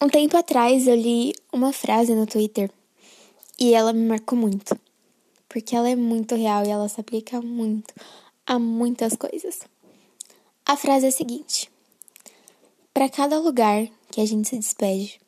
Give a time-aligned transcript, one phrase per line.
[0.00, 2.70] Um tempo atrás eu li uma frase no Twitter
[3.58, 4.78] e ela me marcou muito,
[5.48, 7.92] porque ela é muito real e ela se aplica muito
[8.46, 9.58] a muitas coisas.
[10.64, 11.68] A frase é a seguinte:
[12.94, 15.20] Para cada lugar que a gente se despede,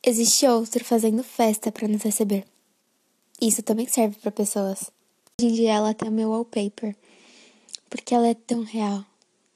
[0.00, 2.44] existe outro fazendo festa para nos receber.
[3.40, 4.92] Isso também serve para pessoas.
[5.40, 6.94] Hoje em dia ela tem o meu wallpaper,
[7.90, 9.04] porque ela é tão real,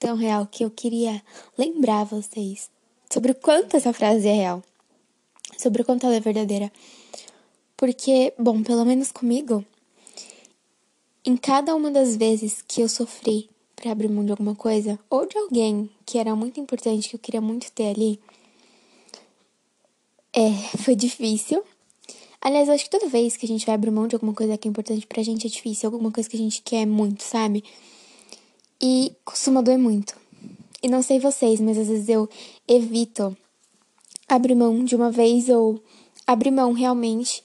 [0.00, 1.22] tão real que eu queria
[1.56, 2.74] lembrar vocês
[3.10, 4.62] sobre o quanto essa frase é real,
[5.58, 6.72] sobre o quanto ela é verdadeira.
[7.76, 9.64] Porque, bom, pelo menos comigo,
[11.24, 15.26] em cada uma das vezes que eu sofri para abrir mão de alguma coisa, ou
[15.26, 18.18] de alguém que era muito importante, que eu queria muito ter ali,
[20.32, 21.62] é, foi difícil.
[22.40, 24.56] Aliás, eu acho que toda vez que a gente vai abrir mão de alguma coisa
[24.56, 27.64] que é importante pra gente é difícil, alguma coisa que a gente quer muito, sabe?
[28.80, 30.25] E costuma doer muito.
[30.82, 32.28] E não sei vocês, mas às vezes eu
[32.68, 33.36] evito
[34.28, 35.82] abrir mão de uma vez ou
[36.26, 37.42] abrir mão realmente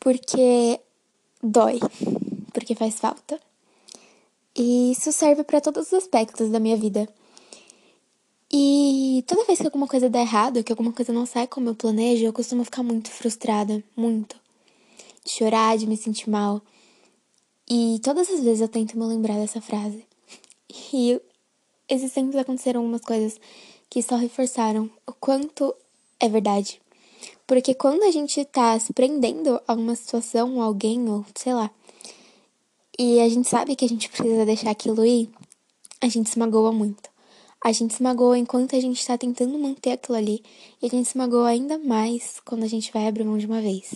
[0.00, 0.80] porque
[1.42, 1.78] dói,
[2.52, 3.40] porque faz falta.
[4.54, 7.08] E isso serve para todos os aspectos da minha vida.
[8.50, 11.74] E toda vez que alguma coisa dá errado, que alguma coisa não sai como eu
[11.74, 14.36] planejo, eu costumo ficar muito frustrada, muito.
[15.24, 16.62] De chorar, de me sentir mal.
[17.68, 20.04] E todas as vezes eu tento me lembrar dessa frase.
[20.92, 21.20] E
[21.88, 23.40] esses tempos aconteceram umas coisas
[23.88, 25.74] que só reforçaram o quanto
[26.18, 26.80] é verdade.
[27.46, 31.70] Porque quando a gente tá se prendendo a uma situação, a alguém, ou sei lá,
[32.98, 35.30] e a gente sabe que a gente precisa deixar aquilo ir,
[36.00, 37.08] a gente se magoa muito.
[37.64, 40.42] A gente se magoa enquanto a gente tá tentando manter aquilo ali,
[40.82, 43.60] e a gente se magoa ainda mais quando a gente vai abrir mão de uma
[43.60, 43.94] vez.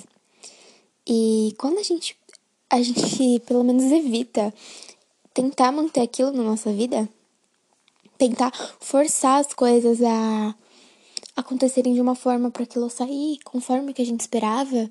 [1.07, 2.17] E quando a gente,
[2.69, 4.53] a gente pelo menos evita
[5.35, 7.09] tentar manter aquilo na nossa vida,
[8.21, 10.55] tentar forçar as coisas a
[11.35, 14.91] acontecerem de uma forma para aquilo sair conforme que a gente esperava,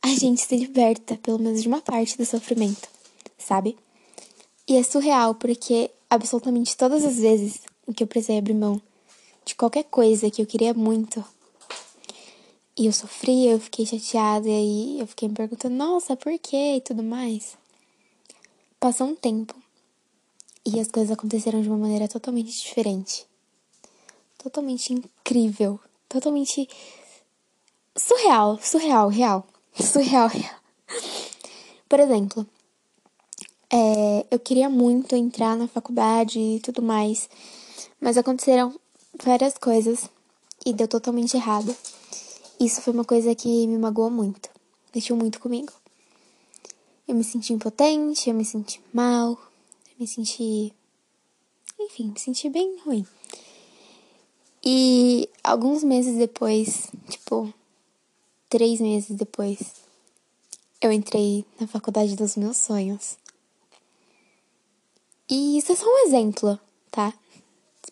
[0.00, 2.88] a gente se liberta, pelo menos de uma parte do sofrimento,
[3.36, 3.76] sabe?
[4.68, 8.80] E é surreal porque absolutamente todas as vezes em que eu precisei abrir mão
[9.44, 11.24] de qualquer coisa que eu queria muito,
[12.78, 16.76] e eu sofri, eu fiquei chateada, e aí eu fiquei me perguntando, nossa, por quê?
[16.76, 17.56] E tudo mais.
[18.80, 19.63] Passou um tempo.
[20.66, 23.26] E as coisas aconteceram de uma maneira totalmente diferente.
[24.38, 25.78] Totalmente incrível.
[26.08, 26.68] Totalmente
[27.96, 29.46] surreal, surreal, real.
[29.74, 30.54] Surreal, real.
[31.88, 32.46] Por exemplo,
[33.70, 37.28] é, eu queria muito entrar na faculdade e tudo mais,
[38.00, 38.78] mas aconteceram
[39.22, 40.08] várias coisas
[40.64, 41.74] e deu totalmente errado.
[42.60, 44.48] Isso foi uma coisa que me magoou muito,
[44.94, 45.72] mexeu muito comigo.
[47.06, 49.38] Eu me senti impotente, eu me senti mal,
[49.98, 50.74] me senti.
[51.78, 53.06] Enfim, me senti bem ruim.
[54.64, 57.52] E alguns meses depois, tipo,
[58.48, 59.74] três meses depois,
[60.80, 63.18] eu entrei na faculdade dos meus sonhos.
[65.28, 66.58] E isso é só um exemplo,
[66.90, 67.12] tá?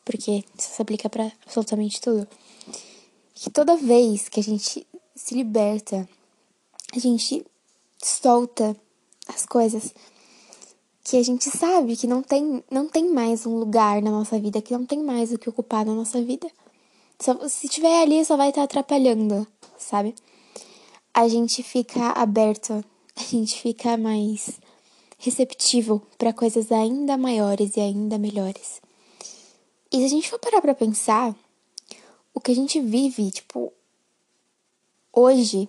[0.04, 2.26] Porque isso se aplica para absolutamente tudo.
[3.34, 6.08] Que toda vez que a gente se liberta,
[6.94, 7.44] a gente
[8.02, 8.76] solta
[9.28, 9.94] as coisas
[11.04, 14.62] que a gente sabe que não tem, não tem mais um lugar na nossa vida,
[14.62, 16.48] que não tem mais o que ocupar na nossa vida.
[17.20, 19.46] Só, se tiver ali, só vai estar atrapalhando,
[19.76, 20.14] sabe?
[21.12, 22.84] A gente fica aberto,
[23.16, 24.60] a gente fica mais
[25.18, 28.80] receptivo para coisas ainda maiores e ainda melhores.
[29.90, 31.34] E se a gente for parar pra pensar,
[32.32, 33.72] o que a gente vive, tipo,
[35.12, 35.68] hoje,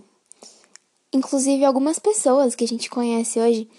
[1.12, 3.70] inclusive algumas pessoas que a gente conhece hoje,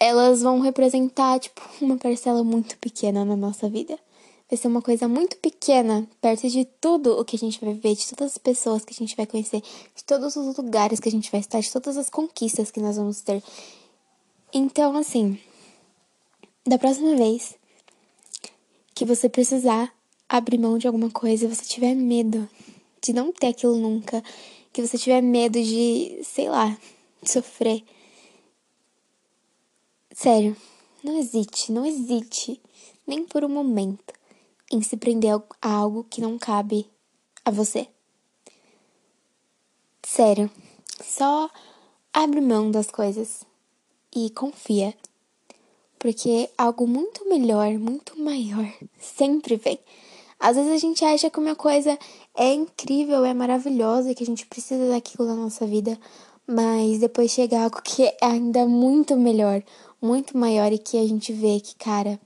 [0.00, 3.98] elas vão representar, tipo, uma parcela muito pequena na nossa vida.
[4.48, 7.94] Vai ser uma coisa muito pequena perto de tudo o que a gente vai viver,
[7.94, 9.60] de todas as pessoas que a gente vai conhecer,
[9.94, 12.96] de todos os lugares que a gente vai estar, de todas as conquistas que nós
[12.96, 13.42] vamos ter.
[14.52, 15.38] Então, assim,
[16.66, 17.54] da próxima vez
[18.94, 19.94] que você precisar
[20.28, 22.48] abrir mão de alguma coisa, você tiver medo
[23.02, 24.24] de não ter aquilo nunca,
[24.72, 26.76] que você tiver medo de, sei lá,
[27.22, 27.84] sofrer
[30.22, 30.54] Sério,
[31.02, 32.60] não hesite, não hesite,
[33.06, 34.12] nem por um momento,
[34.70, 35.32] em se prender
[35.62, 36.86] a algo que não cabe
[37.42, 37.88] a você.
[40.02, 40.50] Sério,
[41.02, 41.48] só
[42.12, 43.44] abre mão das coisas
[44.14, 44.92] e confia,
[45.98, 48.70] porque algo muito melhor, muito maior
[49.00, 49.78] sempre vem.
[50.38, 51.98] Às vezes a gente acha que uma coisa
[52.34, 55.98] é incrível, é maravilhosa, que a gente precisa daquilo na nossa vida,
[56.50, 59.62] mas depois chega algo que é ainda muito melhor,
[60.02, 62.18] muito maior e que a gente vê que, cara,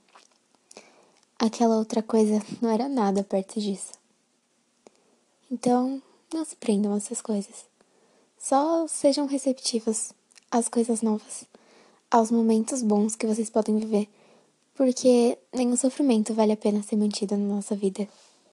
[1.39, 3.93] aquela outra coisa não era nada perto disso.
[5.51, 6.01] Então,
[6.33, 7.67] não se prendam a essas coisas.
[8.39, 10.13] Só sejam receptivos
[10.51, 11.45] às coisas novas,
[12.11, 14.09] aos momentos bons que vocês podem viver,
[14.75, 18.09] porque nenhum sofrimento vale a pena ser mantido na nossa vida.